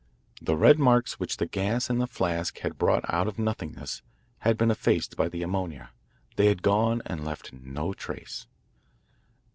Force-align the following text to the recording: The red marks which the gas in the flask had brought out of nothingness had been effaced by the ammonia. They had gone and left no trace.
The 0.41 0.57
red 0.57 0.79
marks 0.79 1.19
which 1.19 1.37
the 1.37 1.45
gas 1.45 1.87
in 1.87 1.99
the 1.99 2.07
flask 2.07 2.57
had 2.61 2.79
brought 2.79 3.03
out 3.13 3.27
of 3.27 3.37
nothingness 3.37 4.01
had 4.39 4.57
been 4.57 4.71
effaced 4.71 5.15
by 5.15 5.29
the 5.29 5.43
ammonia. 5.43 5.91
They 6.37 6.47
had 6.47 6.63
gone 6.63 7.03
and 7.05 7.23
left 7.23 7.53
no 7.53 7.93
trace. 7.93 8.47